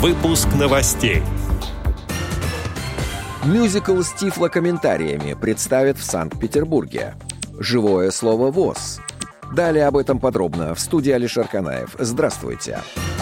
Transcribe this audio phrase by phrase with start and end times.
[0.00, 1.22] Выпуск новостей.
[3.44, 7.16] Мюзикл с тифлокомментариями представят в Санкт-Петербурге.
[7.58, 9.00] Живое слово ВОЗ.
[9.54, 11.96] Далее об этом подробно в студии Алишер Канаев.
[11.98, 12.78] Здравствуйте.
[12.78, 13.19] Здравствуйте.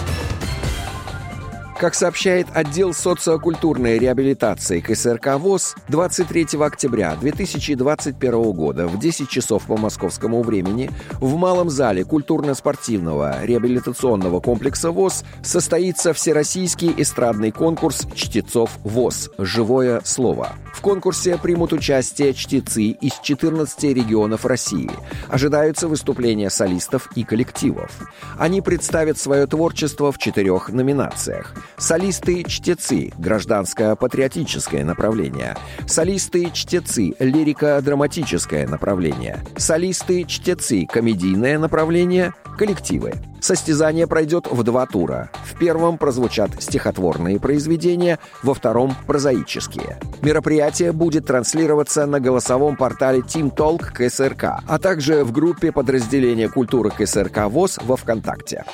[1.78, 9.76] Как сообщает отдел социокультурной реабилитации КСРК ВОЗ, 23 октября 2021 года в 10 часов по
[9.76, 19.30] московскому времени в Малом зале культурно-спортивного реабилитационного комплекса ВОЗ состоится Всероссийский эстрадный конкурс чтецов ВОЗ
[19.38, 20.54] «Живое слово».
[20.74, 24.90] В конкурсе примут участие чтецы из 14 регионов России.
[25.28, 27.90] Ожидаются выступления солистов и коллективов.
[28.36, 35.56] Они представят свое творчество в четырех номинациях– Солисты-чтецы– гражданско-патриотическое направление.
[35.86, 39.38] Солисты-чтецы– лирико-драматическое направление.
[39.56, 42.34] Солисты-чтецы– комедийное направление.
[42.58, 43.14] Коллективы.
[43.40, 45.30] Состязание пройдет в два тура.
[45.44, 50.00] В первом прозвучат стихотворные произведения, во втором– прозаические.
[50.20, 56.90] Мероприятие будет транслироваться на голосовом портале Team Talk КСРК, а также в группе подразделения культуры
[56.90, 58.64] КСРК ВОЗ во ВКонтакте.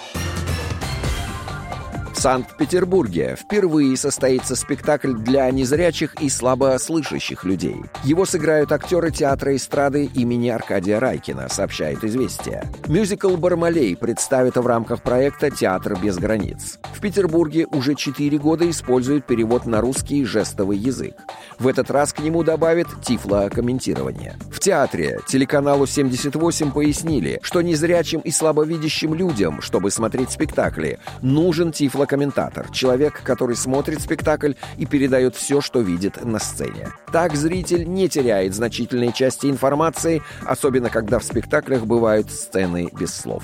[2.24, 7.76] Санкт-Петербурге впервые состоится спектакль для незрячих и слабослышащих людей.
[8.02, 12.64] Его сыграют актеры театра эстрады имени Аркадия Райкина, сообщает «Известия».
[12.86, 16.78] Мюзикл «Бармалей» представит в рамках проекта «Театр без границ».
[16.94, 21.16] В Петербурге уже четыре года используют перевод на русский жестовый язык.
[21.58, 24.38] В этот раз к нему добавят тифлокомментирование.
[24.50, 32.13] В театре телеканалу 78 пояснили, что незрячим и слабовидящим людям, чтобы смотреть спектакли, нужен тифлокомментирование
[32.14, 36.92] комментатор, человек, который смотрит спектакль и передает все, что видит на сцене.
[37.10, 43.42] Так зритель не теряет значительные части информации, особенно когда в спектаклях бывают сцены без слов.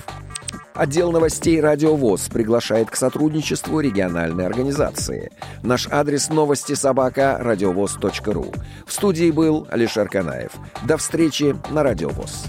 [0.73, 5.33] Отдел новостей «Радиовоз» приглашает к сотрудничеству региональной организации.
[5.65, 8.53] Наш адрес новости собака радиовоз.ру.
[8.87, 10.53] В студии был Алишер Канаев.
[10.87, 12.45] До встречи на «Радиовоз».